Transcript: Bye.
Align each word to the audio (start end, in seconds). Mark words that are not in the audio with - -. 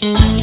Bye. 0.00 0.39